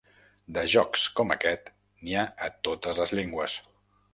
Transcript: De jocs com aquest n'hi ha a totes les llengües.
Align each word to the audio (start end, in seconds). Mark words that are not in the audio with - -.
De 0.55 0.61
jocs 0.73 1.03
com 1.19 1.35
aquest 1.35 1.69
n'hi 2.07 2.17
ha 2.17 2.25
a 2.49 2.53
totes 2.69 3.03
les 3.03 3.17
llengües. 3.21 3.61